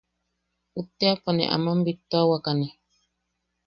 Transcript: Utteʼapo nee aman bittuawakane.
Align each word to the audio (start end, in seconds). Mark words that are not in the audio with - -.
Utteʼapo 0.79 1.29
nee 1.33 1.51
aman 1.55 1.79
bittuawakane. 1.85 2.67